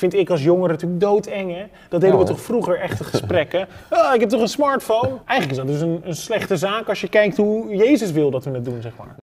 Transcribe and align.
vind 0.00 0.14
ik 0.14 0.30
als 0.30 0.42
jongere 0.42 0.72
natuurlijk 0.72 1.00
doodeng, 1.00 1.50
hè? 1.54 1.64
Dat 1.88 2.00
deden 2.00 2.18
we 2.18 2.22
Nou. 2.24 2.26
toch 2.26 2.40
vroeger, 2.40 2.80
echte 2.80 3.04
gesprekken. 3.04 3.68
Ah, 3.90 4.14
ik 4.14 4.20
heb 4.20 4.28
toch 4.28 4.40
een 4.40 4.48
smartphone? 4.48 5.10
Eigenlijk 5.26 5.50
is 5.50 5.56
dat 5.56 5.66
dus 5.66 5.80
een, 5.80 6.00
een 6.04 6.14
slechte 6.14 6.56
zaak 6.56 6.88
als 6.88 7.00
je 7.00 7.08
kijkt 7.08 7.36
hoe 7.36 7.76
Jezus 7.76 8.10
wil 8.12 8.30
dat 8.30 8.44
we 8.44 8.50
het 8.50 8.64
doen, 8.64 8.82
zeg 8.82 8.92
maar. 8.98 9.16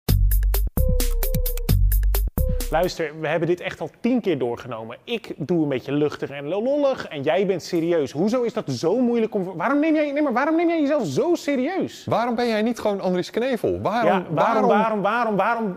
Luister, 2.71 3.11
we 3.19 3.27
hebben 3.27 3.47
dit 3.47 3.59
echt 3.61 3.81
al 3.81 3.89
tien 3.99 4.21
keer 4.21 4.37
doorgenomen. 4.37 4.97
Ik 5.03 5.33
doe 5.37 5.63
een 5.63 5.69
beetje 5.69 5.91
luchtig 5.91 6.29
en 6.29 6.47
lollig 6.47 7.07
en 7.07 7.21
jij 7.21 7.45
bent 7.45 7.63
serieus. 7.63 8.11
Hoezo 8.11 8.41
is 8.41 8.53
dat 8.53 8.69
zo 8.69 8.99
moeilijk 9.01 9.35
om... 9.35 9.43
Waarom 9.55 9.79
neem 9.79 9.95
jij, 9.95 10.11
nee, 10.11 10.21
maar 10.23 10.33
waarom 10.33 10.55
neem 10.55 10.67
jij 10.67 10.81
jezelf 10.81 11.05
zo 11.05 11.35
serieus? 11.35 12.05
Waarom 12.05 12.35
ben 12.35 12.47
jij 12.47 12.61
niet 12.61 12.79
gewoon 12.79 13.01
Andries 13.01 13.29
Knevel? 13.29 13.81
Waarom, 13.81 14.09
Ja, 14.11 14.23
waarom, 14.29 14.67
waarom, 14.67 15.01
waarom, 15.01 15.01
waarom, 15.01 15.35
waarom 15.35 15.75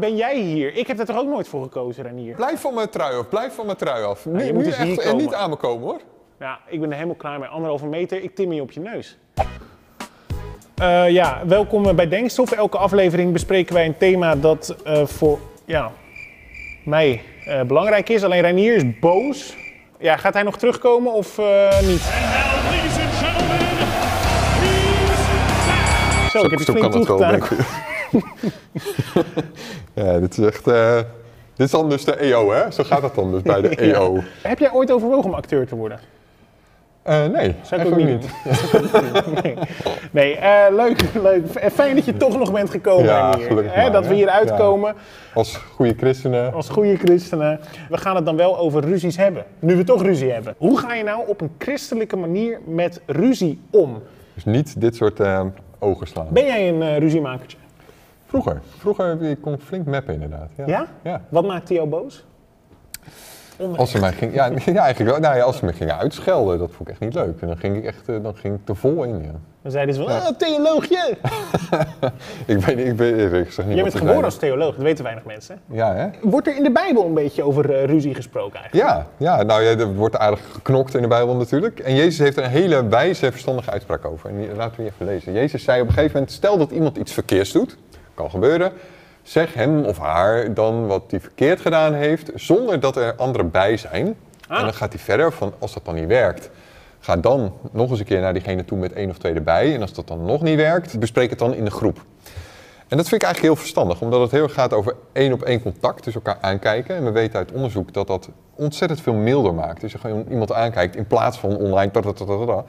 ben 0.00 0.16
jij 0.16 0.36
hier? 0.40 0.74
Ik 0.76 0.86
heb 0.86 0.98
er 0.98 1.06
toch 1.06 1.18
ook 1.18 1.28
nooit 1.28 1.48
voor 1.48 1.62
gekozen, 1.62 2.02
Renier? 2.02 2.34
Blijf 2.34 2.60
van 2.60 2.74
mijn 2.74 2.88
trui 2.90 3.18
af, 3.18 3.28
blijf 3.28 3.54
van 3.54 3.66
mijn 3.66 3.78
trui 3.78 4.04
af. 4.04 4.24
je 4.24 4.30
Nu, 4.30 4.52
moet 4.52 4.64
nu 4.64 4.74
hier 4.74 4.78
echt, 4.78 4.98
en 4.98 5.10
komen. 5.10 5.16
niet 5.16 5.34
aan 5.34 5.50
me 5.50 5.56
komen 5.56 5.86
hoor. 5.86 6.00
Ja, 6.38 6.58
ik 6.68 6.80
ben 6.80 6.88
er 6.88 6.94
helemaal 6.94 7.16
klaar 7.16 7.38
mee. 7.38 7.48
Anderhalve 7.48 7.86
meter, 7.86 8.22
ik 8.22 8.34
tim 8.34 8.52
je 8.52 8.60
op 8.62 8.70
je 8.70 8.80
neus. 8.80 9.18
Eh, 10.74 11.10
ja, 11.10 11.42
welkom 11.46 11.96
bij 11.96 12.08
Denkstof. 12.08 12.52
Elke 12.52 12.78
aflevering 12.78 13.32
bespreken 13.32 13.74
wij 13.74 13.86
een 13.86 13.96
thema 13.96 14.36
dat 14.36 14.76
eh, 14.84 15.06
voor 15.06 15.38
ja, 15.64 15.92
mij 16.84 17.22
eh, 17.46 17.62
belangrijk 17.62 18.08
is. 18.08 18.24
Alleen 18.24 18.40
Reinier 18.40 18.74
is 18.74 18.98
boos. 19.00 19.56
Ja, 19.98 20.16
gaat 20.16 20.34
hij 20.34 20.42
nog 20.42 20.56
terugkomen 20.58 21.12
of 21.12 21.38
eh, 21.38 21.80
niet? 21.80 22.02
Now, 22.02 22.64
ladies 22.64 22.98
and 22.98 23.12
gentlemen, 23.12 23.56
he's 24.60 25.26
back. 26.22 26.30
Zo, 26.30 26.44
ik 26.44 26.50
heb 26.50 26.58
je 26.58 26.64
flink 26.64 26.92
toegedaan. 26.92 27.40
ja, 29.94 30.18
dit 30.18 30.38
is 30.38 30.44
echt... 30.46 30.66
eh, 30.68 30.96
dit 31.56 31.66
is 31.66 31.70
dan 31.70 31.88
dus 31.88 32.04
de 32.04 32.16
EO, 32.16 32.50
hè? 32.52 32.70
Zo 32.70 32.84
gaat 32.84 33.02
het 33.02 33.14
dan 33.14 33.30
dus 33.30 33.42
bij 33.42 33.60
de 33.60 33.68
EO. 33.92 34.22
Heb 34.42 34.58
jij 34.58 34.72
ooit 34.72 34.90
overwogen 34.92 35.24
om 35.30 35.34
acteur 35.34 35.66
te 35.66 35.76
worden? 35.76 35.98
Eh, 37.02 37.26
nee, 37.26 37.54
Zou 37.62 37.82
ik 37.82 37.88
eigenlijk 37.92 38.22
ook 39.26 39.42
niet 39.42 39.42
nee, 39.42 39.54
nee 40.10 40.36
eh, 40.36 40.74
leuk, 40.74 41.02
leuk. 41.22 41.46
Fijn 41.72 41.94
dat 41.94 42.04
je 42.04 42.16
toch 42.16 42.38
nog 42.38 42.52
bent 42.52 42.70
gekomen 42.70 43.04
Ja, 43.04 43.36
hier. 43.36 43.46
gelukkig 43.46 43.74
Hè, 43.74 43.82
maar, 43.82 43.92
dat 43.92 44.06
we 44.06 44.14
hier 44.14 44.28
uitkomen 44.28 44.94
Als 45.34 45.56
goede 45.56 45.94
christenen. 45.96 46.52
als 46.52 46.68
goede 46.68 46.96
christenen. 46.96 47.60
We 47.90 47.96
gaan 47.96 48.16
het 48.16 48.24
dan 48.24 48.36
wel 48.36 48.58
over 48.58 48.84
ruzies 48.84 49.16
hebben. 49.16 49.44
Nu 49.58 49.76
we 49.76 49.84
toch 49.84 50.02
ruzie 50.02 50.30
hebben. 50.30 50.54
Hoe 50.58 50.78
ga 50.78 50.94
je 50.94 51.02
nou 51.04 51.28
op 51.28 51.40
een 51.40 51.50
christelijke 51.58 52.16
manier 52.16 52.60
met 52.66 53.00
ruzie 53.06 53.60
om? 53.70 54.02
Dus 54.34 54.44
niet 54.44 54.80
dit 54.80 54.96
soort 54.96 55.20
ogen 55.78 56.06
slaan. 56.06 56.26
Ben 56.30 56.44
jij 56.44 56.68
een 56.68 56.98
ruziemakertje? 56.98 57.56
Vroeger. 58.40 58.60
Vroeger 58.78 59.22
ik 59.22 59.40
kon 59.40 59.58
flink 59.58 59.86
mappen 59.86 60.14
inderdaad. 60.14 60.48
Ja? 60.56 60.64
Ja? 60.66 60.86
Ja. 61.02 61.20
Wat 61.28 61.44
maakte 61.44 61.74
jou 61.74 61.88
boos? 61.88 62.24
Als 63.76 63.90
ze 63.90 63.98
mij 63.98 64.12
ging, 64.12 64.34
ja, 64.34 64.44
ja, 64.66 64.82
eigenlijk 64.82 65.10
wel. 65.10 65.20
Nou 65.20 65.36
ja, 65.36 65.42
als 65.42 65.56
ze 65.56 65.64
me 65.64 65.72
gingen 65.72 65.98
uitschelden, 65.98 66.58
dat 66.58 66.70
vond 66.70 66.88
ik 66.88 66.94
echt 66.94 67.00
niet 67.00 67.14
leuk. 67.14 67.40
En 67.40 67.46
dan 67.46 67.56
ging 67.56 67.76
ik 67.76 67.84
echt, 67.84 68.08
eh, 68.08 68.16
dan 68.22 68.36
ging 68.36 68.54
ik 68.54 68.68
er 68.68 68.76
vol 68.76 69.04
in. 69.04 69.22
Ja. 69.22 69.30
Dan 69.62 69.72
zeiden 69.72 69.94
ze 69.94 70.02
van, 70.02 70.10
ah, 70.10 70.26
theoloogje. 70.38 71.16
Ik 72.46 72.58
weet 72.58 72.76
niet, 72.76 72.86
ik 72.86 72.96
weet 72.96 73.32
ik 73.46 73.52
zeg 73.52 73.64
niet 73.64 73.74
Jij 73.74 73.82
bent 73.82 73.96
geboren 73.96 74.24
als 74.24 74.36
theoloog, 74.36 74.74
dat 74.74 74.84
weten 74.84 75.04
weinig 75.04 75.24
mensen. 75.24 75.60
Ja, 75.70 75.94
hè? 75.94 76.08
Wordt 76.22 76.46
er 76.46 76.56
in 76.56 76.62
de 76.62 76.70
Bijbel 76.70 77.04
een 77.04 77.14
beetje 77.14 77.42
over 77.42 77.74
eh, 77.74 77.84
ruzie 77.84 78.14
gesproken 78.14 78.60
eigenlijk? 78.60 78.88
Ja, 78.88 79.06
ja, 79.16 79.42
nou 79.42 79.62
ja, 79.62 79.70
er 79.70 79.94
wordt 79.94 80.16
aardig 80.16 80.40
geknokt 80.52 80.94
in 80.94 81.02
de 81.02 81.08
Bijbel 81.08 81.36
natuurlijk. 81.36 81.78
En 81.78 81.94
Jezus 81.94 82.18
heeft 82.18 82.36
er 82.36 82.44
een 82.44 82.50
hele 82.50 82.88
wijze, 82.88 83.30
verstandige 83.30 83.70
uitspraak 83.70 84.04
over. 84.04 84.30
En 84.30 84.36
die, 84.36 84.54
laten 84.54 84.76
we 84.76 84.82
die 84.82 84.92
even 84.92 85.06
lezen. 85.06 85.32
Jezus 85.32 85.64
zei 85.64 85.80
op 85.80 85.86
een 85.86 85.92
gegeven 85.92 86.14
moment, 86.14 86.32
stel 86.32 86.58
dat 86.58 86.70
iemand 86.70 86.96
iets 86.96 87.12
verkeerds 87.12 87.52
doet, 87.52 87.76
kan 88.14 88.30
gebeuren. 88.30 88.72
Zeg 89.22 89.54
hem 89.54 89.84
of 89.84 89.98
haar 89.98 90.54
dan 90.54 90.86
wat 90.86 91.02
hij 91.08 91.20
verkeerd 91.20 91.60
gedaan 91.60 91.94
heeft, 91.94 92.30
zonder 92.34 92.80
dat 92.80 92.96
er 92.96 93.14
anderen 93.16 93.50
bij 93.50 93.76
zijn. 93.76 94.16
Ah. 94.48 94.58
En 94.58 94.64
dan 94.64 94.74
gaat 94.74 94.92
hij 94.92 95.02
verder 95.02 95.32
van, 95.32 95.52
als 95.58 95.74
dat 95.74 95.84
dan 95.84 95.94
niet 95.94 96.06
werkt, 96.06 96.50
ga 97.00 97.16
dan 97.16 97.52
nog 97.70 97.90
eens 97.90 97.98
een 97.98 98.04
keer 98.04 98.20
naar 98.20 98.32
diegene 98.32 98.64
toe 98.64 98.78
met 98.78 98.92
één 98.92 99.10
of 99.10 99.18
twee 99.18 99.34
erbij. 99.34 99.74
En 99.74 99.80
als 99.80 99.92
dat 99.92 100.08
dan 100.08 100.24
nog 100.24 100.42
niet 100.42 100.56
werkt, 100.56 100.98
bespreek 100.98 101.30
het 101.30 101.38
dan 101.38 101.54
in 101.54 101.64
de 101.64 101.70
groep. 101.70 101.98
En 102.88 102.96
dat 102.96 103.08
vind 103.08 103.22
ik 103.22 103.26
eigenlijk 103.26 103.54
heel 103.54 103.62
verstandig, 103.62 104.00
omdat 104.00 104.20
het 104.20 104.30
heel 104.30 104.42
erg 104.42 104.52
gaat 104.52 104.72
over 104.72 104.94
één 105.12 105.32
op 105.32 105.42
één 105.42 105.62
contact, 105.62 106.04
dus 106.04 106.14
elkaar 106.14 106.38
aankijken. 106.40 106.96
En 106.96 107.04
we 107.04 107.10
weten 107.10 107.38
uit 107.38 107.52
onderzoek 107.52 107.92
dat 107.92 108.06
dat 108.06 108.28
ontzettend 108.54 109.00
veel 109.00 109.14
milder 109.14 109.54
maakt. 109.54 109.80
Dus 109.80 109.92
je 109.92 109.98
gewoon 109.98 110.26
iemand 110.30 110.52
aankijkt 110.52 110.96
in 110.96 111.06
plaats 111.06 111.38
van 111.38 111.56
online. 111.56 111.90
tatatatata. 111.90 112.64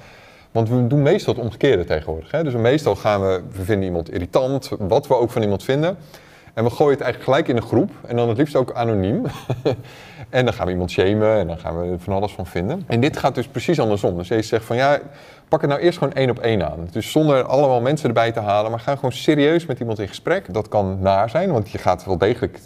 Want 0.56 0.70
we 0.70 0.88
doen 0.88 1.02
meestal 1.02 1.34
het 1.34 1.44
omgekeerde 1.44 1.84
tegenwoordig. 1.84 2.32
Hè? 2.32 2.44
Dus 2.44 2.54
meestal 2.54 2.96
gaan 2.96 3.22
we, 3.22 3.42
we 3.52 3.64
vinden 3.64 3.86
iemand 3.86 4.12
irritant, 4.12 4.70
wat 4.80 5.08
we 5.08 5.16
ook 5.16 5.32
van 5.32 5.42
iemand 5.42 5.64
vinden. 5.64 5.98
En 6.54 6.64
we 6.64 6.70
gooien 6.70 6.94
het 6.94 7.02
eigenlijk 7.02 7.24
gelijk 7.24 7.48
in 7.48 7.56
een 7.56 7.68
groep 7.68 7.92
en 8.08 8.16
dan 8.16 8.30
het 8.30 8.38
liefst 8.38 8.56
ook 8.56 8.74
anoniem. 8.74 9.26
en 10.30 10.46
dan 10.46 10.54
gaan 10.54 10.66
we 10.66 10.72
iemand 10.72 10.92
shamen 10.92 11.38
en 11.38 11.48
dan 11.48 11.58
gaan 11.58 11.82
we 11.82 11.92
er 11.92 12.00
van 12.00 12.14
alles 12.14 12.32
van 12.32 12.46
vinden. 12.46 12.84
En 12.88 13.00
dit 13.00 13.18
gaat 13.18 13.36
dus 13.36 13.48
precies 13.48 13.80
andersom. 13.80 14.18
Dus 14.18 14.28
Jezus 14.28 14.48
zegt 14.48 14.66
van 14.66 14.76
ja, 14.76 15.00
pak 15.48 15.62
het 15.62 15.70
nou 15.70 15.82
eerst 15.82 15.98
gewoon 15.98 16.14
één 16.14 16.30
op 16.30 16.40
één 16.40 16.70
aan. 16.70 16.88
Dus 16.92 17.12
zonder 17.12 17.44
allemaal 17.44 17.82
mensen 17.82 18.08
erbij 18.08 18.32
te 18.32 18.40
halen, 18.40 18.72
maar 18.72 18.80
ga 18.80 18.96
gewoon 18.96 19.12
serieus 19.12 19.66
met 19.66 19.80
iemand 19.80 20.00
in 20.00 20.08
gesprek. 20.08 20.54
Dat 20.54 20.68
kan 20.68 20.98
naar 21.02 21.30
zijn, 21.30 21.52
want 21.52 21.70
je 21.70 21.78
gaat 21.78 22.06
wel 22.06 22.18
degelijk 22.18 22.60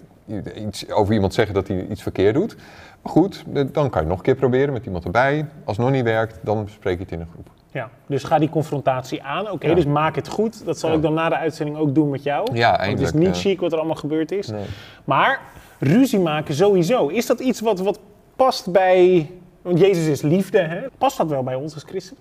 iets 0.55 0.91
over 0.91 1.13
iemand 1.13 1.33
zeggen 1.33 1.53
dat 1.55 1.67
hij 1.67 1.85
iets 1.89 2.01
verkeerd 2.01 2.33
doet. 2.33 2.55
Maar 3.01 3.11
goed, 3.11 3.44
dan 3.47 3.72
kan 3.73 3.89
je 3.91 3.97
het 3.97 4.07
nog 4.07 4.17
een 4.17 4.23
keer 4.23 4.35
proberen 4.35 4.73
met 4.73 4.85
iemand 4.85 5.05
erbij. 5.05 5.45
Als 5.66 5.78
het 5.78 5.85
nog 5.85 5.95
niet 5.95 6.03
werkt, 6.03 6.39
dan 6.41 6.63
bespreek 6.63 6.97
je 6.97 7.03
het 7.03 7.11
in 7.11 7.19
een 7.19 7.28
groep. 7.33 7.59
Ja, 7.72 7.90
dus 8.07 8.24
ga 8.24 8.40
die 8.40 8.50
confrontatie 8.50 9.24
aan. 9.24 9.52
Oké, 9.52 9.68
Ja. 9.68 9.74
dus 9.75 9.85
maak 9.85 10.16
het 10.16 10.28
goed. 10.28 10.66
Dat 10.66 10.80
zal 10.80 10.90
Ja. 10.90 10.96
ik 10.96 11.02
dan 11.02 11.13
na 11.13 11.30
de 11.30 11.35
uitzending 11.38 11.78
ook 11.78 11.96
doen 11.96 12.09
met 12.09 12.24
jou. 12.24 12.56
Ja, 12.56 12.68
Want 12.69 12.80
eindelijk, 12.81 13.12
Het 13.13 13.22
is 13.22 13.28
niet 13.28 13.35
ja. 13.35 13.41
chic 13.50 13.59
wat 13.59 13.72
er 13.72 13.78
allemaal 13.78 13.96
gebeurd 13.96 14.31
is. 14.31 14.47
Nee. 14.47 14.66
Maar 15.03 15.40
ruzie 15.79 16.19
maken 16.19 16.53
sowieso. 16.56 17.08
Is 17.08 17.25
dat 17.25 17.40
iets 17.40 17.59
wat, 17.62 17.79
wat 17.79 18.00
past 18.35 18.72
bij... 18.72 19.29
Want 19.62 19.79
Jezus 19.79 20.08
is 20.08 20.22
liefde, 20.22 20.59
hè? 20.59 20.79
Past 20.97 21.18
dat 21.18 21.28
wel 21.29 21.44
bij 21.44 21.56
ons 21.56 21.74
als 21.74 21.84
christen? 21.84 22.18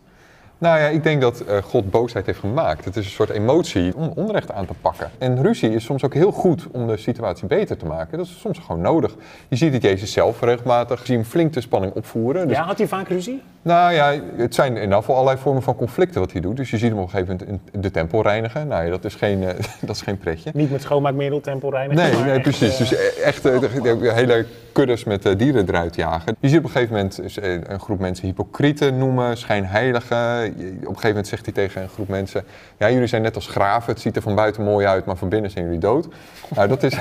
Nou 0.60 0.78
ja, 0.80 0.86
ik 0.86 1.02
denk 1.02 1.20
dat 1.20 1.40
eh, 1.40 1.56
God 1.62 1.90
boosheid 1.90 2.26
heeft 2.26 2.38
gemaakt. 2.38 2.84
Het 2.84 2.96
is 2.96 3.04
een 3.04 3.10
soort 3.10 3.30
emotie 3.30 3.96
om 3.96 4.12
onrecht 4.14 4.52
aan 4.52 4.66
te 4.66 4.72
pakken. 4.80 5.10
En 5.18 5.42
ruzie 5.42 5.74
is 5.74 5.84
soms 5.84 6.04
ook 6.04 6.14
heel 6.14 6.32
goed 6.32 6.66
om 6.72 6.86
de 6.86 6.96
situatie 6.96 7.46
beter 7.46 7.76
te 7.76 7.86
maken. 7.86 8.18
Dat 8.18 8.26
is 8.26 8.40
soms 8.40 8.58
gewoon 8.58 8.80
nodig. 8.80 9.14
Je 9.48 9.56
ziet 9.56 9.72
het 9.72 9.82
Jezus 9.82 10.12
zelf 10.12 10.40
regelmatig. 10.40 10.98
Je 11.00 11.06
ziet 11.06 11.14
hem 11.16 11.24
flink 11.24 11.52
de 11.52 11.60
spanning 11.60 11.92
opvoeren. 11.94 12.48
Dus, 12.48 12.56
Ja, 12.56 12.62
had 12.62 12.78
hij 12.78 12.86
vaak 12.88 13.08
ruzie? 13.08 13.42
Nou 13.62 13.92
ja, 13.92 14.14
het 14.36 14.54
zijn 14.54 14.76
in 14.76 14.92
geval 14.92 15.14
allerlei 15.14 15.38
vormen 15.40 15.62
van 15.62 15.76
conflicten 15.76 16.20
wat 16.20 16.32
hij 16.32 16.40
doet. 16.40 16.56
Dus 16.56 16.70
je 16.70 16.78
ziet 16.78 16.90
hem 16.90 16.98
op 16.98 17.04
een 17.04 17.10
gegeven 17.10 17.36
moment 17.40 17.60
in 17.72 17.80
de 17.80 17.90
tempel 17.90 18.22
reinigen. 18.22 18.68
Nou 18.68 18.84
ja, 18.84 18.90
dat 18.90 19.04
is 19.04 19.14
geen, 19.14 19.42
eh, 19.42 19.54
dat 19.86 19.96
is 19.96 20.02
geen 20.02 20.18
pretje. 20.18 20.50
Niet 20.54 20.70
met 20.70 20.82
schoonmaakmiddel, 20.82 21.40
tempelreinigen. 21.40 22.02
Nee, 22.02 22.12
maar 22.12 22.22
nee, 22.24 22.32
echt, 22.34 22.42
precies. 22.42 22.72
eh, 22.72 22.78
Dus 22.78 22.92
e- 22.92 23.20
echt 23.22 23.42
de 23.42 24.10
hele 24.14 24.46
kuddes 24.78 25.04
met 25.04 25.26
eh, 25.26 25.36
dieren 25.36 25.68
eruit 25.68 25.94
jagen. 25.94 26.36
Je 26.40 26.48
ziet 26.48 26.58
op 26.58 26.64
een 26.64 26.70
gegeven 26.70 26.94
moment 26.94 27.36
eh, 27.38 27.52
een 27.52 27.80
groep 27.80 27.98
mensen 27.98 28.26
hypocrieten 28.26 28.98
noemen, 28.98 29.36
schijnheiligen. 29.36 30.44
Op 30.46 30.54
een 30.58 30.84
gegeven 30.86 31.08
moment 31.08 31.26
zegt 31.26 31.44
hij 31.44 31.54
tegen 31.54 31.82
een 31.82 31.88
groep 31.88 32.08
mensen... 32.08 32.44
Ja, 32.78 32.90
jullie 32.90 33.06
zijn 33.06 33.22
net 33.22 33.34
als 33.34 33.46
graven. 33.46 33.92
Het 33.92 34.02
ziet 34.02 34.16
er 34.16 34.22
van 34.22 34.34
buiten 34.34 34.62
mooi 34.64 34.86
uit, 34.86 35.04
maar 35.04 35.16
van 35.16 35.28
binnen 35.28 35.50
zijn 35.50 35.64
jullie 35.64 35.80
dood. 35.80 36.08
Nou, 36.54 36.68
dat 36.68 36.82
is, 36.82 36.94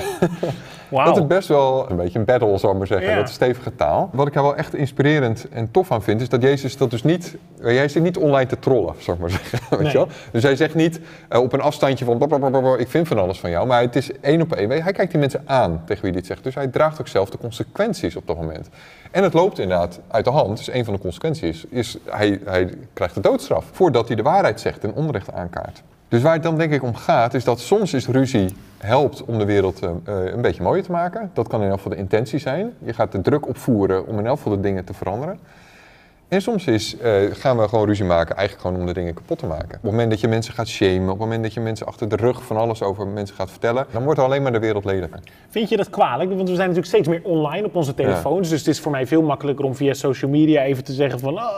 Wauw. 0.88 1.04
dat 1.04 1.16
is 1.16 1.26
best 1.26 1.48
wel 1.48 1.90
een 1.90 1.96
beetje 1.96 2.18
een 2.18 2.24
battle, 2.24 2.58
zal 2.58 2.70
ik 2.70 2.78
maar 2.78 2.86
zeggen. 2.86 3.08
Ja. 3.08 3.16
Dat 3.16 3.28
is 3.28 3.34
stevige 3.34 3.74
taal. 3.74 4.10
Wat 4.12 4.26
ik 4.26 4.34
er 4.34 4.42
wel 4.42 4.56
echt 4.56 4.74
inspirerend 4.74 5.46
en 5.50 5.70
tof 5.70 5.92
aan 5.92 6.02
vind... 6.02 6.20
is 6.20 6.28
dat 6.28 6.42
Jezus 6.42 6.76
dat 6.76 6.90
dus 6.90 7.02
niet... 7.02 7.36
Jij 7.62 7.88
zit 7.88 8.02
niet 8.02 8.16
online 8.16 8.48
te 8.48 8.58
trollen, 8.58 8.94
zal 8.98 9.14
ik 9.14 9.20
maar 9.20 9.30
zeggen. 9.40 9.58
Weet 9.70 9.78
Nee. 9.80 9.90
je 9.90 9.96
wel? 9.98 10.08
Dus 10.32 10.42
hij 10.42 10.56
zegt 10.56 10.74
niet 10.74 11.00
eh, 11.28 11.40
op 11.40 11.52
een 11.52 11.60
afstandje 11.60 12.04
van... 12.04 12.18
blablabla, 12.18 12.76
ik 12.76 12.88
vind 12.88 13.08
van 13.08 13.18
alles 13.18 13.40
van 13.40 13.50
jou. 13.50 13.66
Maar 13.66 13.80
het 13.80 13.96
is 13.96 14.10
één 14.20 14.40
op 14.40 14.52
één. 14.52 14.70
Hij 14.70 14.92
kijkt 14.92 15.10
die 15.10 15.20
mensen 15.20 15.42
aan 15.46 15.82
tegen 15.86 16.02
wie 16.02 16.10
hij 16.10 16.20
dit 16.20 16.26
zegt. 16.26 16.42
Dus 16.44 16.54
hij 16.54 16.66
draagt 16.66 17.00
ook 17.00 17.08
zelf 17.08 17.30
de 17.30 17.38
consequenties 17.38 17.66
op 18.16 18.26
dat 18.26 18.36
moment. 18.36 18.68
En 19.10 19.22
het 19.22 19.32
loopt 19.32 19.58
inderdaad 19.58 20.00
uit 20.08 20.24
de 20.24 20.30
hand. 20.30 20.56
Dus 20.56 20.72
een 20.72 20.84
van 20.84 20.94
de 20.94 21.00
consequenties 21.00 21.64
is... 21.68 21.98
Hij, 22.04 22.40
hij 22.44 22.74
krijgt 22.92 23.14
de 23.14 23.20
doodstraf. 23.20 23.64
Voordat 23.72 24.06
hij 24.06 24.16
de 24.16 24.22
waarheid 24.22 24.60
zegt 24.60 24.84
en 24.84 24.94
onrecht 24.94 25.32
aankaart. 25.32 25.82
Dus 26.08 26.22
waar 26.22 26.32
het 26.32 26.42
dan 26.42 26.58
denk 26.58 26.72
ik 26.72 26.82
om 26.82 26.94
gaat, 26.94 27.34
is 27.34 27.44
dat 27.44 27.60
soms 27.60 27.94
is 27.94 28.06
ruzie 28.06 28.54
helpt 28.78 29.24
om 29.24 29.38
de 29.38 29.44
wereld 29.44 29.82
eh, 29.82 29.90
eh, 29.90 30.32
een 30.32 30.40
beetje 30.40 30.62
mooier 30.62 30.84
te 30.84 30.90
maken. 30.90 31.30
Dat 31.32 31.48
kan 31.48 31.60
in 31.60 31.68
elk 31.68 31.76
geval 31.76 31.92
de 31.92 31.98
intentie 31.98 32.38
zijn. 32.38 32.72
Je 32.78 32.92
gaat 32.92 33.12
de 33.12 33.20
druk 33.20 33.48
opvoeren 33.48 34.06
om 34.06 34.18
in 34.18 34.26
elk 34.26 34.36
geval 34.36 34.52
de 34.52 34.60
dingen 34.60 34.84
te 34.84 34.94
veranderen. 34.94 35.38
En 36.28 36.42
soms 36.42 36.66
is, 36.66 36.96
eh, 36.98 37.12
gaan 37.30 37.56
we 37.56 37.68
gewoon 37.68 37.86
ruzie 37.86 38.04
maken, 38.04 38.36
eigenlijk 38.36 38.66
gewoon 38.66 38.80
om 38.80 38.86
de 38.86 38.92
dingen 38.92 39.14
kapot 39.14 39.38
te 39.38 39.46
maken. 39.46 39.64
Op 39.64 39.82
het 39.82 39.90
moment 39.90 40.10
dat 40.10 40.20
je 40.20 40.28
mensen 40.28 40.54
gaat 40.54 40.68
shamen, 40.68 41.02
op 41.02 41.08
het 41.08 41.18
moment 41.18 41.42
dat 41.42 41.54
je 41.54 41.60
mensen 41.60 41.86
achter 41.86 42.08
de 42.08 42.16
rug 42.16 42.42
van 42.42 42.56
alles 42.56 42.82
over 42.82 43.06
mensen 43.06 43.36
gaat 43.36 43.50
vertellen, 43.50 43.86
dan 43.92 44.04
wordt 44.04 44.20
alleen 44.20 44.42
maar 44.42 44.52
de 44.52 44.58
wereld 44.58 44.84
lelijker. 44.84 45.20
Vind 45.48 45.68
je 45.68 45.76
dat 45.76 45.90
kwalijk? 45.90 46.28
Want 46.28 46.48
we 46.48 46.54
zijn 46.54 46.68
natuurlijk 46.68 46.86
steeds 46.86 47.08
meer 47.08 47.20
online 47.22 47.66
op 47.66 47.74
onze 47.74 47.94
telefoons. 47.94 48.48
Dus 48.48 48.58
het 48.58 48.68
is 48.68 48.80
voor 48.80 48.92
mij 48.92 49.06
veel 49.06 49.22
makkelijker 49.22 49.64
om 49.64 49.74
via 49.74 49.94
social 49.94 50.30
media 50.30 50.62
even 50.62 50.84
te 50.84 50.92
zeggen 50.92 51.18
van... 51.18 51.36
ah, 51.36 51.48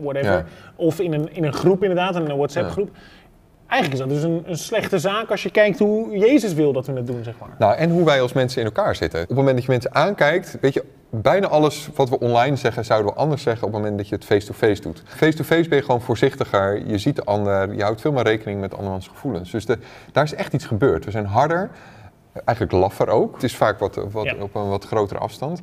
whatever. 0.00 0.32
Ja. 0.32 0.44
Of 0.76 1.00
in 1.00 1.12
een, 1.12 1.34
in 1.34 1.44
een 1.44 1.52
groep 1.52 1.82
inderdaad, 1.82 2.16
in 2.16 2.30
een 2.30 2.36
WhatsApp 2.36 2.70
groep. 2.70 2.90
Eigenlijk 3.70 3.92
is 3.92 3.98
dat 3.98 4.08
dus 4.08 4.22
een, 4.22 4.42
een 4.46 4.58
slechte 4.58 4.98
zaak 4.98 5.30
als 5.30 5.42
je 5.42 5.50
kijkt 5.50 5.78
hoe 5.78 6.18
Jezus 6.18 6.52
wil 6.54 6.72
dat 6.72 6.86
we 6.86 6.92
het 6.92 7.06
doen, 7.06 7.24
zeg 7.24 7.34
maar. 7.40 7.48
Nou, 7.58 7.74
en 7.76 7.90
hoe 7.90 8.04
wij 8.04 8.20
als 8.22 8.32
mensen 8.32 8.60
in 8.60 8.66
elkaar 8.66 8.96
zitten. 8.96 9.22
Op 9.22 9.28
het 9.28 9.36
moment 9.36 9.54
dat 9.56 9.64
je 9.64 9.70
mensen 9.70 9.94
aankijkt, 9.94 10.56
weet 10.60 10.74
je, 10.74 10.84
bijna 11.10 11.46
alles 11.46 11.88
wat 11.94 12.08
we 12.08 12.18
online 12.18 12.56
zeggen, 12.56 12.84
zouden 12.84 13.12
we 13.12 13.18
anders 13.18 13.42
zeggen 13.42 13.66
op 13.66 13.72
het 13.72 13.80
moment 13.82 13.98
dat 13.98 14.08
je 14.08 14.14
het 14.14 14.24
face-to-face 14.24 14.82
doet. 14.82 15.02
Face-to-face 15.06 15.68
ben 15.68 15.78
je 15.78 15.84
gewoon 15.84 16.00
voorzichtiger, 16.00 16.86
je 16.86 16.98
ziet 16.98 17.16
de 17.16 17.24
ander, 17.24 17.74
je 17.74 17.82
houdt 17.82 18.00
veel 18.00 18.12
meer 18.12 18.22
rekening 18.22 18.60
met 18.60 18.74
andermans 18.74 19.08
gevoelens. 19.08 19.50
Dus 19.50 19.66
de, 19.66 19.78
daar 20.12 20.24
is 20.24 20.34
echt 20.34 20.52
iets 20.52 20.66
gebeurd. 20.66 21.04
We 21.04 21.10
zijn 21.10 21.26
harder, 21.26 21.70
eigenlijk 22.44 22.78
laffer 22.78 23.08
ook. 23.08 23.34
Het 23.34 23.42
is 23.42 23.56
vaak 23.56 23.78
wat, 23.78 23.94
wat, 24.10 24.24
Ja. 24.24 24.34
op 24.40 24.54
een 24.54 24.68
wat 24.68 24.84
grotere 24.84 25.20
afstand. 25.20 25.60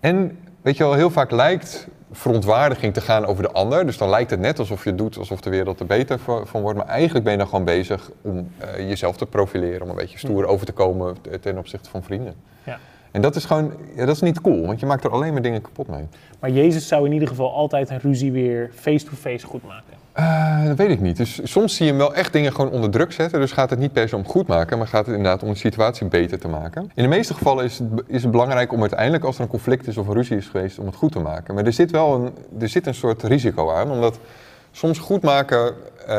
En 0.00 0.38
weet 0.62 0.76
je 0.76 0.84
wel, 0.84 0.94
heel 0.94 1.10
vaak 1.10 1.30
lijkt 1.30 1.88
verontwaardiging 2.12 2.94
te 2.94 3.00
gaan 3.00 3.26
over 3.26 3.42
de 3.42 3.50
ander. 3.50 3.86
Dus 3.86 3.98
dan 3.98 4.08
lijkt 4.08 4.30
het 4.30 4.40
net 4.40 4.58
alsof 4.58 4.84
je 4.84 4.94
doet 4.94 5.16
alsof 5.16 5.40
de 5.40 5.50
wereld 5.50 5.80
er 5.80 5.86
beter 5.86 6.18
van 6.44 6.60
wordt. 6.60 6.78
Maar 6.78 6.86
eigenlijk 6.86 7.24
ben 7.24 7.32
je 7.32 7.38
dan 7.38 7.48
gewoon 7.48 7.64
bezig 7.64 8.10
om 8.22 8.50
eh, 8.58 8.88
jezelf 8.88 9.16
te 9.16 9.26
profileren. 9.26 9.82
Om 9.82 9.88
een 9.88 9.96
beetje 9.96 10.18
stoer 10.18 10.46
over 10.46 10.66
te 10.66 10.72
komen 10.72 11.16
ten 11.40 11.58
opzichte 11.58 11.90
van 11.90 12.02
vrienden. 12.02 12.34
Ja. 12.64 12.78
En 13.10 13.20
dat 13.20 13.36
is 13.36 13.44
gewoon, 13.44 13.72
ja, 13.96 14.04
dat 14.06 14.14
is 14.14 14.20
niet 14.20 14.40
cool. 14.40 14.66
Want 14.66 14.80
je 14.80 14.86
maakt 14.86 15.04
er 15.04 15.10
alleen 15.10 15.32
maar 15.32 15.42
dingen 15.42 15.62
kapot 15.62 15.88
mee. 15.88 16.06
Maar 16.40 16.50
Jezus 16.50 16.88
zou 16.88 17.06
in 17.06 17.12
ieder 17.12 17.28
geval 17.28 17.54
altijd 17.54 17.90
een 17.90 18.00
ruzie 18.00 18.32
weer 18.32 18.70
face-to-face 18.74 19.46
goed 19.46 19.62
maken. 19.66 19.98
Eh, 20.12 20.64
dat 20.66 20.76
weet 20.76 20.90
ik 20.90 21.00
niet. 21.00 21.16
Dus 21.16 21.40
soms 21.42 21.76
zie 21.76 21.84
je 21.84 21.90
hem 21.90 22.00
wel 22.00 22.14
echt 22.14 22.32
dingen 22.32 22.52
gewoon 22.52 22.70
onder 22.70 22.90
druk 22.90 23.12
zetten. 23.12 23.40
Dus 23.40 23.52
gaat 23.52 23.70
het 23.70 23.78
niet 23.78 23.92
per 23.92 24.08
se 24.08 24.16
om 24.16 24.26
goed 24.26 24.46
maken, 24.46 24.78
maar 24.78 24.86
gaat 24.86 25.06
het 25.06 25.16
inderdaad 25.16 25.42
om 25.42 25.48
de 25.48 25.58
situatie 25.58 26.06
beter 26.06 26.38
te 26.38 26.48
maken. 26.48 26.82
In 26.94 27.02
de 27.02 27.08
meeste 27.08 27.34
gevallen 27.34 27.64
is 27.64 27.78
het, 27.78 27.88
is 28.06 28.22
het 28.22 28.30
belangrijk 28.30 28.72
om 28.72 28.80
uiteindelijk, 28.80 29.24
als 29.24 29.36
er 29.36 29.42
een 29.42 29.48
conflict 29.48 29.86
is 29.86 29.96
of 29.96 30.06
een 30.06 30.14
ruzie 30.14 30.36
is 30.36 30.46
geweest, 30.46 30.78
om 30.78 30.86
het 30.86 30.94
goed 30.94 31.12
te 31.12 31.18
maken. 31.18 31.54
Maar 31.54 31.64
er 31.64 31.72
zit 31.72 31.90
wel 31.90 32.14
een, 32.14 32.32
er 32.60 32.68
zit 32.68 32.86
een 32.86 32.94
soort 32.94 33.22
risico 33.22 33.70
aan, 33.70 33.90
omdat 33.90 34.18
soms 34.70 34.98
goed 34.98 35.22
maken, 35.22 35.74
eh, 36.06 36.16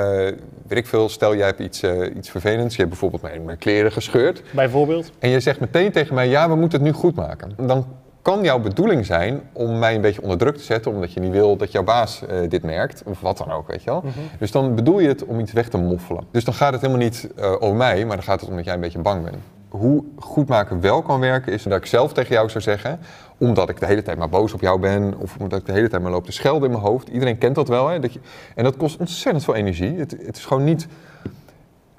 weet 0.67 0.77
ik 0.77 0.87
veel, 0.87 1.09
stel 1.09 1.35
jij 1.35 1.45
hebt 1.45 1.59
iets, 1.59 1.81
eh, 1.81 2.15
iets 2.15 2.29
vervelends, 2.29 2.75
je 2.75 2.79
hebt 2.79 2.89
bijvoorbeeld 2.89 3.21
mijn, 3.21 3.43
mijn 3.45 3.57
kleren 3.57 3.91
gescheurd. 3.91 4.43
Bijvoorbeeld. 4.51 5.11
En 5.19 5.29
je 5.29 5.39
zegt 5.39 5.59
meteen 5.59 5.91
tegen 5.91 6.15
mij, 6.15 6.27
ja, 6.29 6.49
we 6.49 6.55
moeten 6.55 6.79
het 6.79 6.87
nu 6.87 6.93
goed 6.93 7.15
maken. 7.15 7.53
Dan 7.57 7.85
kan 8.21 8.43
jouw 8.43 8.59
bedoeling 8.59 9.05
zijn 9.05 9.41
om 9.53 9.79
mij 9.79 9.95
een 9.95 10.01
beetje 10.01 10.21
onder 10.21 10.37
druk 10.37 10.57
te 10.57 10.63
zetten, 10.63 10.91
omdat 10.91 11.13
je 11.13 11.19
niet 11.19 11.31
wil 11.31 11.57
dat 11.57 11.71
jouw 11.71 11.83
baas 11.83 12.25
eh, 12.25 12.49
dit 12.49 12.63
merkt, 12.63 13.03
of 13.05 13.21
wat 13.21 13.37
dan 13.37 13.51
ook, 13.51 13.67
weet 13.67 13.83
je 13.83 13.89
wel. 13.89 14.03
Dus 14.39 14.51
dan 14.51 14.75
bedoel 14.75 14.99
je 14.99 15.07
het 15.07 15.25
om 15.25 15.39
iets 15.39 15.51
weg 15.51 15.69
te 15.69 15.77
moffelen. 15.77 16.23
Dus 16.31 16.43
dan 16.43 16.53
gaat 16.53 16.71
het 16.71 16.81
helemaal 16.81 17.03
niet 17.03 17.27
eh, 17.35 17.51
over 17.59 17.75
mij, 17.75 18.05
maar 18.05 18.15
dan 18.15 18.25
gaat 18.25 18.41
het 18.41 18.49
om 18.49 18.55
dat 18.55 18.65
jij 18.65 18.73
een 18.73 18.79
beetje 18.79 18.99
bang 18.99 19.23
bent. 19.23 19.35
Hoe 19.71 20.03
goed 20.19 20.47
maken 20.47 20.81
wel 20.81 21.01
kan 21.01 21.19
werken, 21.19 21.53
is 21.53 21.63
dat 21.63 21.77
ik 21.77 21.85
zelf 21.85 22.13
tegen 22.13 22.33
jou 22.33 22.49
zou 22.49 22.63
zeggen, 22.63 22.99
omdat 23.37 23.69
ik 23.69 23.79
de 23.79 23.85
hele 23.85 24.01
tijd 24.01 24.17
maar 24.17 24.29
boos 24.29 24.53
op 24.53 24.61
jou 24.61 24.79
ben, 24.79 25.13
of 25.17 25.35
omdat 25.39 25.59
ik 25.59 25.65
de 25.65 25.71
hele 25.71 25.87
tijd 25.87 26.01
maar 26.01 26.11
loop 26.11 26.25
te 26.25 26.31
schelden 26.31 26.63
in 26.63 26.71
mijn 26.71 26.83
hoofd. 26.83 27.09
Iedereen 27.09 27.37
kent 27.37 27.55
dat 27.55 27.67
wel, 27.67 27.87
hè? 27.87 27.99
Dat 27.99 28.13
je, 28.13 28.19
en 28.55 28.63
dat 28.63 28.77
kost 28.77 28.99
ontzettend 28.99 29.43
veel 29.43 29.55
energie. 29.55 29.97
Het, 29.97 30.15
het 30.25 30.37
is 30.37 30.45
gewoon 30.45 30.63
niet 30.63 30.87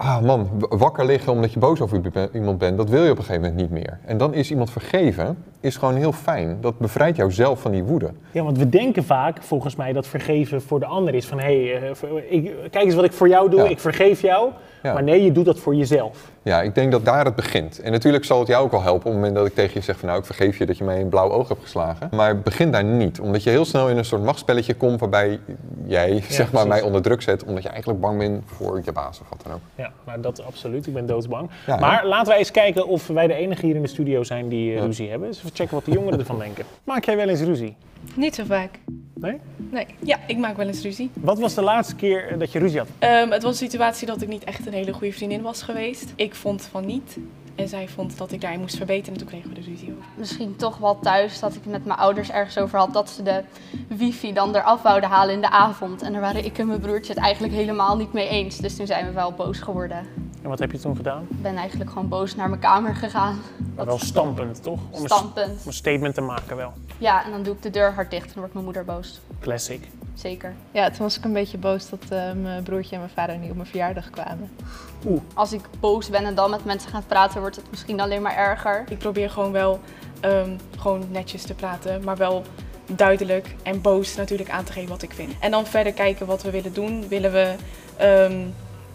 Ah 0.05 0.21
man, 0.21 0.49
wakker 0.69 1.05
liggen 1.05 1.33
omdat 1.33 1.53
je 1.53 1.59
boos 1.59 1.81
over 1.81 1.97
iemand 1.97 2.15
ben- 2.15 2.29
iemand 2.33 2.59
bent, 2.59 2.77
dat 2.77 2.89
wil 2.89 3.05
je 3.05 3.11
op 3.11 3.19
een 3.19 3.25
gegeven 3.25 3.49
moment 3.49 3.61
niet 3.61 3.71
meer. 3.71 3.99
En 4.05 4.17
dan 4.19 4.35
is 4.35 4.51
iemand 4.51 4.71
vergeven, 4.71 5.45
is 5.61 5.77
gewoon 5.77 5.95
heel 5.95 6.13
fijn. 6.13 6.59
Dat 6.61 6.79
bevrijdt 6.79 7.17
jou 7.17 7.33
zelf 7.33 7.61
van 7.61 7.71
die 7.71 7.83
woede. 7.85 8.11
Ja, 8.31 8.43
want 8.43 8.59
we 8.59 8.69
denken 8.69 9.05
vaak, 9.05 9.43
volgens 9.43 9.77
mij, 9.77 9.93
dat 9.93 10.07
vergeven 10.07 10.63
voor 10.63 10.81
de 10.81 10.87
ander 10.87 11.15
is. 11.15 11.27
Van, 11.27 11.39
hé, 11.41 11.69
hey, 11.71 11.91
eh, 11.91 12.35
ik- 12.45 12.53
kijk 12.71 12.85
eens 12.85 12.95
wat 12.95 13.05
ik 13.05 13.13
voor 13.13 13.29
jou 13.29 13.51
doe, 13.51 13.61
Ja. 13.63 13.69
ik 13.69 13.79
vergeef 13.81 14.21
jou. 14.23 14.51
Ja. 14.83 14.93
Maar 14.93 15.03
nee, 15.03 15.25
je 15.25 15.33
doet 15.33 15.45
dat 15.45 15.59
voor 15.59 15.75
jezelf. 15.75 16.31
Ja, 16.43 16.63
ik 16.63 16.75
denk 16.75 16.93
dat 16.93 17.05
daar 17.05 17.25
het 17.25 17.35
begint. 17.35 17.81
En 17.81 17.93
natuurlijk 17.93 18.25
zal 18.25 18.39
het 18.39 18.49
jou 18.49 18.65
ook 18.65 18.71
wel 18.71 18.83
helpen 18.83 18.99
op 19.07 19.13
het 19.13 19.15
moment 19.15 19.35
dat 19.35 19.47
ik 19.47 19.55
tegen 19.55 19.71
je 19.75 19.81
zeg 19.81 19.99
van 19.99 20.09
nou, 20.09 20.21
ik 20.21 20.27
vergeef 20.27 20.59
je 20.59 20.67
dat 20.67 20.79
je 20.79 20.85
mij 20.85 21.01
een 21.01 21.09
blauw 21.09 21.31
oog 21.31 21.49
hebt 21.49 21.63
geslagen. 21.63 22.09
Maar 22.13 22.39
begin 22.39 22.71
daar 22.71 22.85
niet, 22.85 23.21
omdat 23.21 23.43
je 23.43 23.51
heel 23.51 23.65
snel 23.65 23.89
in 23.89 23.97
een 23.97 24.05
soort 24.05 24.23
machtsspelletje 24.25 24.75
komt 24.75 25.01
waarbij 25.01 25.41
jij 25.87 26.09
zeg 26.29 26.39
maar 26.39 26.49
precies. 26.51 26.69
mij 26.69 26.81
onder 26.83 27.03
druk 27.03 27.23
zet, 27.23 27.45
omdat 27.45 27.63
je 27.63 27.69
eigenlijk 27.69 28.01
bang 28.01 28.19
bent 28.19 28.43
voor 28.47 28.81
je 28.85 28.93
baas 28.93 29.21
of 29.21 29.29
wat 29.29 29.41
dan 29.43 29.53
ook. 29.53 29.61
Ja, 29.75 29.92
maar 30.05 30.21
dat 30.21 30.45
absoluut. 30.45 30.87
Ik 30.87 30.93
ben 30.95 31.07
doodsbang. 31.07 31.51
Ja, 31.67 31.77
maar 31.77 32.07
laten 32.07 32.29
wij 32.29 32.39
eens 32.39 32.51
kijken 32.51 32.87
of 32.87 33.07
wij 33.07 33.27
de 33.27 33.35
enige 33.35 33.67
hier 33.67 33.75
in 33.75 33.83
de 33.83 33.89
studio 33.89 34.23
zijn 34.23 34.49
die 34.49 34.71
eh, 34.71 34.77
Ja. 34.79 34.85
ruzie 34.85 35.09
hebben. 35.11 35.29
Dus 35.29 35.39
even 35.39 35.51
checken 35.55 35.75
wat 35.75 35.85
de 35.85 35.91
jongeren 35.91 36.19
ervan 36.19 36.39
denken. 36.39 36.65
Maak 36.85 37.05
jij 37.05 37.17
wel 37.17 37.29
eens 37.29 37.41
ruzie? 37.41 37.77
Niet 38.15 38.35
zo 38.35 38.45
vaak. 38.45 38.79
Nee? 39.15 39.37
Nee. 39.57 39.87
Ja, 40.05 40.19
ik 40.27 40.37
maak 40.39 40.57
wel 40.57 40.67
eens 40.67 40.83
ruzie. 40.83 41.11
Wat 41.15 41.39
was 41.39 41.55
de 41.55 41.63
laatste 41.63 41.95
keer 41.97 42.29
eh, 42.29 42.39
dat 42.39 42.53
je 42.53 42.59
ruzie 42.59 42.79
had? 42.79 42.89
Ehm, 42.99 43.31
het 43.31 43.43
was 43.43 43.53
een 43.61 43.69
situatie 43.69 44.07
dat 44.07 44.23
ik 44.23 44.29
niet 44.29 44.45
echt 44.45 44.67
een 44.67 44.73
hele 44.73 44.93
goede 44.93 45.13
vriendin 45.13 45.43
was 45.43 45.63
geweest. 45.63 46.13
Ik 46.17 46.35
vond 46.35 46.69
van 46.71 46.87
niet. 46.87 47.17
En 47.63 47.69
zij 47.69 47.89
vond 47.89 48.19
dat 48.19 48.33
ik 48.33 48.41
daarin 48.41 48.61
moest 48.61 48.77
verbeteren. 48.77 49.13
En 49.13 49.19
toen 49.19 49.29
kregen 49.29 49.49
we 49.49 49.55
de 49.55 49.61
ruzie 49.61 49.91
over. 49.93 50.05
misschien 50.15 50.57
toch 50.57 50.77
wel 50.79 50.99
thuis 50.99 51.41
dat 51.41 51.55
ik 51.55 51.65
met 51.67 51.85
mijn 51.85 51.99
ouders 51.99 52.31
ergens 52.31 52.59
over 52.59 52.79
had 52.79 52.93
dat 52.93 53.11
ze 53.11 53.23
de 53.23 53.43
wifi 53.89 54.33
dan 54.33 54.55
eraf 54.55 54.83
wouden 54.83 55.11
halen 55.11 55.35
in 55.35 55.41
de 55.41 55.51
avond. 55.51 56.03
En 56.03 56.13
daar 56.13 56.21
waren 56.21 56.45
ik 56.45 56.59
en 56.59 56.67
mijn 56.67 56.81
broertje 56.81 57.13
het 57.13 57.23
eigenlijk 57.23 57.55
helemaal 57.55 57.97
niet 57.97 58.13
mee 58.13 58.29
eens. 58.29 58.57
Dus 58.57 58.77
toen 58.77 58.87
zijn 58.87 59.07
we 59.07 59.13
wel 59.13 59.33
boos 59.33 59.59
geworden. 59.59 60.07
En 60.43 60.49
wat 60.49 60.59
heb 60.59 60.73
je 60.73 60.79
toen 60.79 60.97
gedaan? 60.97 61.27
Ik 61.31 61.43
ben 61.43 61.57
eigenlijk 61.57 61.91
gewoon 61.91 62.09
boos 62.09 62.35
naar 62.35 62.49
mijn 62.49 62.61
kamer 62.61 62.95
gegaan. 62.95 63.39
Maar 63.77 63.87
wel 63.87 63.99
stampend, 63.99 64.63
toch? 64.63 64.81
Om 64.91 65.01
een, 65.01 65.07
Standpunt. 65.09 65.49
om 65.61 65.67
een 65.67 65.73
statement 65.73 66.15
te 66.15 66.21
maken 66.21 66.57
wel. 66.57 66.73
Ja, 67.03 67.25
en 67.25 67.31
dan 67.31 67.43
doe 67.43 67.55
ik 67.55 67.63
de 67.63 67.71
deur 67.71 67.93
hard 67.93 68.11
dicht 68.11 68.23
en 68.25 68.31
dan 68.31 68.39
wordt 68.39 68.53
mijn 68.53 68.65
moeder 68.65 68.85
boos. 68.85 69.21
Classic. 69.41 69.89
Zeker. 70.15 70.55
Ja, 70.71 70.91
toen 70.91 70.99
was 70.99 71.19
ik 71.19 71.25
een 71.25 71.33
beetje 71.33 71.59
boos 71.59 71.89
dat 71.89 72.05
eh, 72.09 72.33
mijn 72.33 72.63
broertje 72.63 72.95
en 72.95 73.01
mijn 73.01 73.13
vader 73.15 73.39
niet 73.39 73.51
op 73.51 73.57
mijn 73.57 73.69
verjaardag 73.69 74.11
kwamen. 74.11 74.51
Als 75.35 75.53
ik 75.53 75.61
boos 75.81 76.11
ben 76.11 76.25
en 76.25 76.35
dan 76.35 76.51
met 76.51 76.65
mensen 76.65 76.91
ga 76.91 77.03
praten, 77.07 77.41
wordt 77.41 77.57
het 77.57 77.71
misschien 77.71 78.01
alleen 78.01 78.23
maar 78.23 78.37
erger. 78.37 78.85
Ik 78.89 78.99
probeer 78.99 79.31
gewoon 79.31 79.53
wel 79.53 79.81
ehm, 80.21 80.51
gewoon 80.79 81.05
netjes 81.11 81.43
te 81.43 81.55
praten. 81.55 82.05
Maar 82.05 82.17
wel 82.17 82.43
duidelijk 82.87 83.55
en 83.63 83.81
boos 83.81 84.15
natuurlijk 84.17 84.51
aan 84.51 84.65
te 84.65 84.73
geven 84.73 84.91
wat 84.91 85.03
ik 85.03 85.13
vind. 85.13 85.33
En 85.41 85.51
dan 85.51 85.67
verder 85.67 85.93
kijken 85.93 86.27
wat 86.27 86.43
we 86.43 86.51
willen 86.51 86.73
doen. 86.73 87.09
Willen 87.09 87.33
we 87.33 87.55
ehm, 87.97 88.47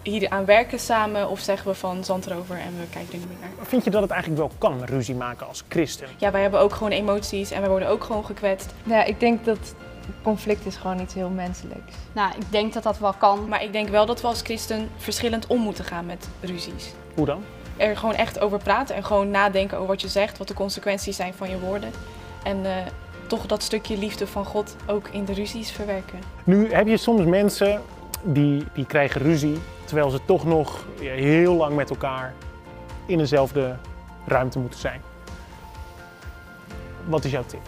hier 0.08 0.28
aan 0.28 0.44
werken 0.44 0.78
samen? 0.78 1.28
Of 1.28 1.40
zeggen 1.40 1.70
we 1.70 1.74
van 1.74 2.04
zand 2.04 2.26
erover 2.26 2.56
en 2.56 2.78
we 2.78 2.86
kijken 2.90 3.12
er 3.12 3.18
niet 3.18 3.28
meer 3.28 3.38
naar? 3.40 3.66
Vind 3.66 3.84
je 3.84 3.90
dat 3.90 4.02
het 4.02 4.10
eigenlijk 4.10 4.40
wel 4.40 4.50
kan, 4.58 4.84
ruzie 4.84 5.14
maken 5.14 5.46
als 5.46 5.64
christen? 5.68 6.08
Ja, 6.16 6.30
wij 6.30 6.42
hebben 6.42 6.60
ook 6.60 6.72
gewoon 6.72 6.92
emoties 6.92 7.50
en 7.50 7.60
wij 7.60 7.70
worden 7.70 7.88
ook 7.88 8.04
gewoon 8.04 8.24
gekwetst. 8.24 8.74
Ja, 8.82 9.04
ik 9.04 9.20
denk 9.20 9.44
dat 9.44 9.74
conflict 10.22 10.66
is 10.66 10.76
gewoon 10.76 11.00
iets 11.00 11.14
heel 11.14 11.28
menselijks. 11.28 11.94
Nou, 12.12 12.32
ik 12.38 12.44
denk 12.50 12.72
dat 12.72 12.82
dat 12.82 12.98
wel 12.98 13.12
kan. 13.12 13.48
Maar 13.48 13.62
ik 13.62 13.72
denk 13.72 13.88
wel 13.88 14.06
dat 14.06 14.20
we 14.20 14.26
als 14.26 14.40
christen 14.42 14.88
verschillend 14.96 15.46
om 15.46 15.60
moeten 15.60 15.84
gaan 15.84 16.06
met 16.06 16.28
ruzies. 16.40 16.92
Hoe 17.14 17.26
dan? 17.26 17.42
Er 17.76 17.96
gewoon 17.96 18.14
echt 18.14 18.40
over 18.40 18.58
praten 18.58 18.94
en 18.94 19.04
gewoon 19.04 19.30
nadenken 19.30 19.76
over 19.76 19.88
wat 19.88 20.00
je 20.00 20.08
zegt, 20.08 20.38
wat 20.38 20.48
de 20.48 20.54
consequenties 20.54 21.16
zijn 21.16 21.34
van 21.34 21.50
je 21.50 21.58
woorden. 21.58 21.90
En 22.42 22.64
eh, 22.64 22.72
toch 23.26 23.46
dat 23.46 23.62
stukje 23.62 23.98
liefde 23.98 24.26
van 24.26 24.44
God 24.44 24.76
ook 24.86 25.08
in 25.08 25.24
de 25.24 25.32
ruzies 25.32 25.70
verwerken. 25.70 26.18
Nu 26.44 26.72
heb 26.72 26.86
je 26.86 26.96
soms 26.96 27.24
mensen 27.24 27.82
die, 28.22 28.64
die 28.72 28.86
krijgen 28.86 29.20
ruzie, 29.20 29.58
terwijl 29.88 30.10
ze 30.10 30.24
toch 30.24 30.44
nog 30.44 30.84
heel 30.98 31.54
lang 31.54 31.76
met 31.76 31.90
elkaar 31.90 32.34
in 33.06 33.18
dezelfde 33.18 33.76
ruimte 34.26 34.58
moeten 34.58 34.80
zijn. 34.80 35.00
Wat 37.04 37.24
is 37.24 37.30
jouw 37.30 37.44
tip? 37.46 37.60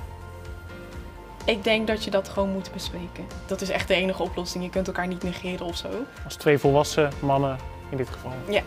Ik 1.45 1.65
denk 1.65 1.87
dat 1.87 2.05
je 2.05 2.11
dat 2.11 2.29
gewoon 2.29 2.49
moet 2.51 2.71
bespreken. 2.73 3.25
Dat 3.47 3.61
is 3.61 3.69
echt 3.69 3.89
de 3.89 3.95
enige 3.95 4.23
oplossing. 4.23 4.65
Je 4.65 4.71
kunt 4.71 4.87
elkaar 4.87 5.07
niet 5.07 5.23
negeren 5.23 5.67
of 5.67 5.77
zo. 5.77 5.89
Als 6.25 6.35
twee 6.35 6.59
volwassen 6.59 7.11
mannen 7.21 7.57
in 7.91 7.97
dit 7.97 8.09
geval. 8.11 8.33
Ja. 8.49 8.63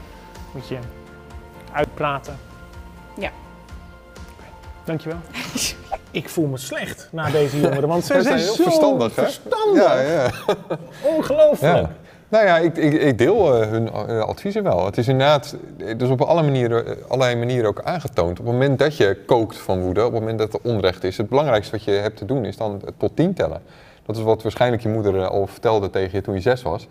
Moet 0.51 0.67
je 0.67 0.77
uitpraten. 1.71 2.37
Ja. 3.17 3.29
Dankjewel. 4.83 5.19
Ik 6.11 6.29
voel 6.29 6.47
me 6.47 6.57
slecht 6.57 7.07
na 7.11 7.29
deze 7.29 7.59
jongeren, 7.61 7.87
want 7.87 8.03
Ze 8.05 8.07
zijn, 8.07 8.23
zijn 8.23 8.37
heel 8.37 8.53
zo 8.55 8.63
verstandig, 8.63 9.15
hè? 9.15 9.23
verstandig. 9.23 9.83
Ja, 9.83 9.99
ja. 10.01 10.31
Ongelooflijk. 11.01 11.75
Ja. 11.75 11.91
Nou 12.33 12.45
ja, 12.45 12.57
ik, 12.57 12.77
ik, 12.77 12.93
ik 12.93 13.17
deel 13.17 13.61
eh, 13.61 13.69
hun 13.69 13.89
eh, 13.91 14.19
adviezen 14.19 14.63
wel. 14.63 14.85
Het 14.85 14.97
is 14.97 15.07
inderdaad, 15.07 15.55
is 15.97 16.09
op 16.09 16.21
alle 16.21 16.43
manieren, 16.43 16.85
eh, 16.85 16.93
allerlei 17.07 17.35
manieren 17.35 17.67
ook 17.67 17.81
aangetoond. 17.83 18.39
Op 18.39 18.45
het 18.45 18.53
moment 18.53 18.79
dat 18.79 18.97
je 18.97 19.17
kookt 19.25 19.57
van 19.57 19.81
woede, 19.81 20.05
op 20.05 20.11
het 20.11 20.19
moment 20.19 20.39
dat 20.39 20.53
er 20.53 20.59
onrecht 20.63 21.03
is, 21.03 21.17
het 21.17 21.29
belangrijkste 21.29 21.71
wat 21.71 21.83
je 21.83 21.91
hebt 21.91 22.17
te 22.17 22.25
doen 22.25 22.45
is 22.45 22.57
dan 22.57 22.81
tot 22.97 23.15
tien 23.15 23.33
tellen. 23.33 23.61
Dat 24.05 24.17
is 24.17 24.21
wat 24.21 24.41
waarschijnlijk 24.41 24.83
je 24.83 24.89
moeder 24.89 25.27
al 25.27 25.47
vertelde 25.47 25.89
tegen 25.89 26.11
je 26.11 26.21
toen 26.21 26.33
je 26.33 26.41
zes 26.41 26.61
was. 26.61 26.87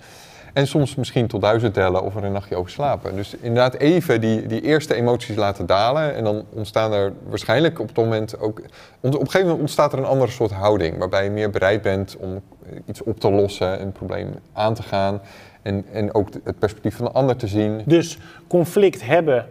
En 0.52 0.66
soms 0.66 0.94
misschien 0.94 1.26
tot 1.26 1.40
duizend 1.40 1.74
tellen 1.74 2.02
of 2.02 2.16
er 2.16 2.24
een 2.24 2.32
nachtje 2.32 2.56
over 2.56 2.70
slapen. 2.70 3.16
Dus 3.16 3.36
inderdaad 3.36 3.74
even 3.74 4.20
die, 4.20 4.46
die 4.46 4.60
eerste 4.60 4.94
emoties 4.94 5.36
laten 5.36 5.66
dalen. 5.66 6.14
En 6.14 6.24
dan 6.24 6.44
ontstaan 6.50 6.92
er 6.92 7.12
waarschijnlijk 7.28 7.80
op 7.80 7.86
het 7.86 7.96
moment 7.96 8.38
ook... 8.38 8.58
Op 9.00 9.12
een 9.12 9.12
gegeven 9.12 9.40
moment 9.40 9.60
ontstaat 9.60 9.92
er 9.92 9.98
een 9.98 10.04
andere 10.04 10.30
soort 10.30 10.50
houding. 10.50 10.98
Waarbij 10.98 11.24
je 11.24 11.30
meer 11.30 11.50
bereid 11.50 11.82
bent 11.82 12.16
om 12.16 12.42
iets 12.86 13.02
op 13.02 13.20
te 13.20 13.30
lossen, 13.30 13.80
een 13.80 13.92
probleem 13.92 14.34
aan 14.52 14.74
te 14.74 14.82
gaan. 14.82 15.20
En, 15.62 15.84
en 15.92 16.14
ook 16.14 16.28
het 16.44 16.58
perspectief 16.58 16.96
van 16.96 17.04
de 17.04 17.12
ander 17.12 17.36
te 17.36 17.46
zien. 17.46 17.82
Dus 17.86 18.18
conflict 18.46 19.06
hebben, 19.06 19.46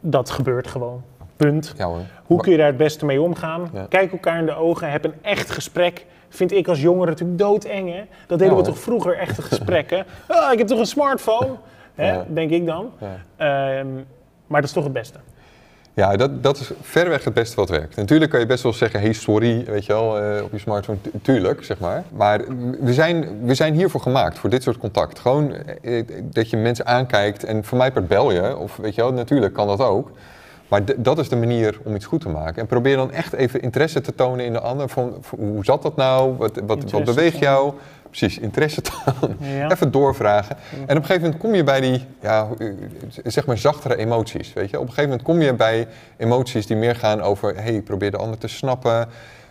dat 0.00 0.30
gebeurt 0.30 0.66
gewoon. 0.66 1.02
Punt. 1.36 1.74
Ja. 1.76 1.90
Hoe 2.24 2.40
kun 2.40 2.52
je 2.52 2.58
daar 2.58 2.66
het 2.66 2.76
beste 2.76 3.04
mee 3.04 3.20
omgaan? 3.22 3.70
Ja. 3.72 3.86
Kijk 3.88 4.12
elkaar 4.12 4.38
in 4.38 4.46
de 4.46 4.54
ogen, 4.54 4.90
heb 4.90 5.04
een 5.04 5.14
echt 5.22 5.50
gesprek. 5.50 6.06
Vind 6.28 6.52
ik 6.52 6.68
als 6.68 6.80
jongere 6.80 7.10
natuurlijk 7.10 7.38
doodeng, 7.38 7.92
hè? 7.92 8.02
Dat 8.26 8.38
deden 8.38 8.54
Ja, 8.56 8.60
we 8.60 8.66
toch 8.66 8.78
vroeger, 8.78 9.18
echte 9.18 9.42
gesprekken. 9.52 10.04
Ah, 10.28 10.52
ik 10.52 10.58
heb 10.58 10.66
toch 10.66 10.78
een 10.78 10.86
smartphone? 10.86 11.50
Hè? 11.94 12.12
Ja. 12.12 12.24
Denk 12.28 12.50
ik 12.50 12.66
dan. 12.66 12.90
Ja. 13.00 13.16
Ehm, 13.36 13.88
maar 14.46 14.60
dat 14.60 14.70
is 14.70 14.72
toch 14.76 14.84
het 14.84 14.92
beste. 14.92 15.18
Ja, 15.94 16.16
dat, 16.16 16.42
dat 16.42 16.58
is 16.58 16.70
verreweg 16.80 17.24
het 17.24 17.34
beste 17.34 17.56
wat 17.56 17.68
werkt. 17.68 17.96
Natuurlijk 17.96 18.30
kan 18.30 18.40
je 18.40 18.46
best 18.46 18.62
wel 18.62 18.72
zeggen, 18.72 19.14
sorry, 19.14 19.64
weet 19.64 19.84
je 19.86 19.92
wel, 19.92 20.18
eh, 20.18 20.42
op 20.44 20.52
je 20.52 20.58
smartphone, 20.58 20.98
Tu- 21.00 21.10
tuurlijk, 21.22 21.64
zeg 21.64 21.78
maar. 21.78 22.02
Maar 22.16 22.40
we 22.80 22.92
zijn, 22.92 23.46
we 23.46 23.54
zijn 23.54 23.74
hiervoor 23.74 24.00
gemaakt, 24.00 24.38
voor 24.38 24.50
dit 24.50 24.62
soort 24.62 24.78
contact. 24.78 25.18
Gewoon 25.18 25.54
eh, 25.82 26.04
dat 26.22 26.50
je 26.50 26.56
mensen 26.56 26.86
aankijkt 26.86 27.44
en 27.44 27.64
voor 27.64 27.78
mij 27.78 27.92
per 27.92 28.04
bel 28.06 28.32
je, 28.32 28.56
of 28.56 28.76
weet 28.76 28.94
je 28.94 29.00
wel, 29.00 29.12
natuurlijk 29.12 29.52
kan 29.52 29.66
dat 29.66 29.80
ook. 29.80 30.10
Maar 30.72 30.82
dat 30.96 31.18
is 31.18 31.28
de 31.28 31.36
manier 31.36 31.78
om 31.84 31.94
iets 31.94 32.06
goed 32.06 32.20
te 32.20 32.28
maken. 32.28 32.60
En 32.60 32.66
probeer 32.66 32.96
dan 32.96 33.10
echt 33.10 33.32
even 33.32 33.62
interesse 33.62 34.00
te 34.00 34.14
tonen 34.14 34.44
in 34.44 34.52
de 34.52 34.60
ander. 34.60 34.88
Van, 34.88 35.24
hoe 35.28 35.64
zat 35.64 35.82
dat 35.82 35.96
nou? 35.96 36.36
Wat, 36.36 36.60
wat, 36.66 36.90
wat 36.90 37.04
beweegt 37.04 37.38
jou? 37.38 37.72
Precies, 38.02 38.38
interesse 38.38 38.80
tonen. 38.80 39.36
Ja. 39.40 39.70
Even 39.70 39.90
doorvragen. 39.90 40.56
En 40.72 40.82
op 40.82 40.88
een 40.88 40.94
gegeven 40.96 41.22
moment 41.22 41.40
kom 41.40 41.54
je 41.54 41.64
bij 41.64 41.80
die, 41.80 42.04
ja, 42.20 42.48
zeg 43.24 43.46
maar, 43.46 43.58
zachtere 43.58 43.96
emoties. 43.96 44.52
Weet 44.52 44.70
je? 44.70 44.76
Op 44.76 44.82
een 44.82 44.92
gegeven 44.92 45.10
moment 45.10 45.22
kom 45.22 45.40
je 45.40 45.54
bij 45.54 45.86
emoties 46.16 46.66
die 46.66 46.76
meer 46.76 46.96
gaan 46.96 47.20
over, 47.20 47.56
hey, 47.56 47.80
probeer 47.80 48.10
de 48.10 48.16
ander 48.16 48.38
te 48.38 48.48
snappen. 48.48 49.08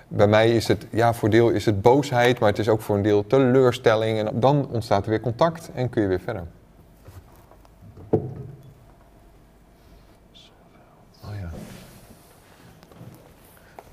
bij 0.08 0.28
mij 0.28 0.56
is 0.56 0.68
het, 0.68 0.86
ja, 0.90 1.14
voor 1.14 1.30
deel 1.30 1.50
is 1.50 1.66
het 1.66 1.82
boosheid, 1.82 2.40
maar 2.40 2.50
het 2.50 2.60
is 2.60 2.70
ook 2.70 2.82
voor 2.82 2.96
een 2.96 3.02
deel 3.02 3.28
teleurstelling. 3.28 4.20
En 4.20 4.40
dan 4.40 4.68
ontstaat 4.72 5.04
er 5.04 5.10
weer 5.10 5.22
contact 5.22 5.70
en 5.74 5.90
kun 5.90 6.02
je 6.02 6.08
weer 6.08 6.22
verder. 6.22 6.44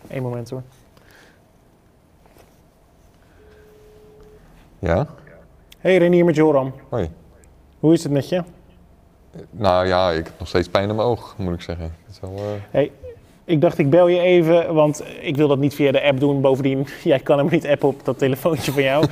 Eén 0.09 0.23
moment 0.23 0.51
hoor. 0.51 0.63
Ja? 4.79 5.07
Hey 5.79 5.97
Renier 5.97 6.25
met 6.25 6.35
Joram. 6.35 6.73
Hoi. 6.89 7.11
Hoe 7.79 7.93
is 7.93 8.03
het 8.03 8.13
met 8.13 8.29
je? 8.29 8.43
Nou 9.51 9.87
ja, 9.87 10.11
ik 10.11 10.25
heb 10.25 10.39
nog 10.39 10.49
steeds 10.49 10.69
pijn 10.69 10.89
in 10.89 10.95
mijn 10.97 11.09
oog, 11.09 11.35
moet 11.39 11.55
ik 11.55 11.61
zeggen. 11.61 11.85
Het 11.85 12.15
is 12.15 12.21
wel, 12.21 12.37
eh, 12.37 12.45
Hey, 12.71 12.93
ik 13.49 13.61
dacht 13.61 13.79
ik 13.79 13.91
bel 13.91 14.09
je 14.09 14.21
even, 14.21 14.75
want 14.75 15.05
ik 15.21 15.37
wil 15.37 15.49
dat 15.49 15.59
niet 15.59 15.75
via 15.75 15.93
de 15.93 16.03
app 16.03 16.21
doen. 16.21 16.41
Bovendien, 16.41 16.87
jij 17.05 17.19
kan 17.19 17.39
hem 17.39 17.49
niet 17.51 17.67
appen 17.67 17.89
op 17.89 18.05
dat 18.05 18.19
telefoontje 18.19 18.73
van 18.73 18.83
jou. 18.83 19.05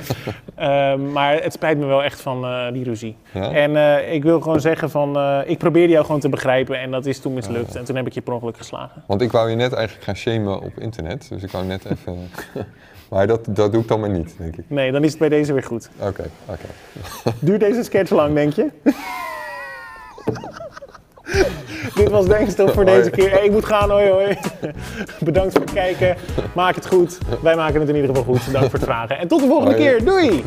Ehm, 0.55 1.11
maar 1.11 1.43
het 1.43 1.53
spijt 1.53 1.77
me 1.77 1.85
wel 1.85 2.03
echt 2.03 2.21
van 2.21 2.45
eh, 2.45 2.71
die 2.71 2.83
ruzie. 2.83 3.15
ja? 3.33 3.51
En 3.51 3.75
eh, 3.75 4.13
ik 4.13 4.23
wil 4.23 4.41
gewoon 4.41 4.61
zeggen 4.61 4.89
van, 4.89 5.17
eh, 5.17 5.39
ik 5.45 5.57
probeerde 5.57 5.93
jou 5.93 6.05
gewoon 6.05 6.21
te 6.21 6.29
begrijpen 6.29 6.79
en 6.79 6.91
dat 6.91 7.05
is 7.05 7.19
toen 7.19 7.33
mislukt. 7.33 7.75
En 7.75 7.83
toen 7.83 7.95
heb 7.95 8.07
ik 8.07 8.13
je 8.13 8.21
per 8.21 8.33
ongeluk 8.33 8.57
geslagen. 8.57 9.03
Want 9.07 9.21
ik 9.21 9.31
wou 9.31 9.49
je 9.49 9.55
net 9.55 9.73
eigenlijk 9.73 10.05
gaan 10.05 10.15
shamen 10.15 10.61
op 10.61 10.79
internet, 10.79 11.29
dus 11.29 11.43
ik 11.43 11.51
wou 11.51 11.65
net 11.65 11.85
even... 11.85 12.17
maar 13.09 13.27
dat, 13.27 13.45
dat 13.49 13.71
doe 13.71 13.81
ik 13.81 13.87
dan 13.87 13.99
maar 13.99 14.09
niet, 14.09 14.35
denk 14.37 14.55
ik. 14.55 14.65
Nee, 14.67 14.91
dan 14.91 15.03
is 15.03 15.09
het 15.09 15.19
bij 15.19 15.29
deze 15.29 15.53
weer 15.53 15.63
goed. 15.63 15.89
Oké, 15.99 16.29
oké. 16.45 16.67
Duurt 17.39 17.59
deze 17.59 17.83
sketch 17.83 18.11
lang, 18.11 18.33
denk 18.33 18.53
je? 18.53 18.69
Dit 21.95 22.09
was 22.09 22.25
Denkstof 22.25 22.73
voor 22.73 22.85
deze 22.85 23.09
keer. 23.09 23.31
Hey, 23.31 23.45
ik 23.45 23.51
moet 23.51 23.65
gaan, 23.65 23.89
hoi 23.89 24.09
hoi. 24.09 24.37
Bedankt 25.19 25.51
voor 25.51 25.61
het 25.61 25.73
kijken. 25.73 26.15
Maak 26.53 26.75
het 26.75 26.87
goed. 26.87 27.17
Wij 27.41 27.55
maken 27.55 27.79
het 27.79 27.89
in 27.89 27.95
ieder 27.95 28.15
geval 28.15 28.33
goed. 28.33 28.51
Dank 28.51 28.63
voor 28.63 28.79
het 28.79 28.83
vragen. 28.83 29.17
En 29.17 29.27
tot 29.27 29.41
de 29.41 29.47
volgende 29.47 29.75
Hoi. 29.75 29.83
keer. 29.83 30.05
Doei! 30.05 30.43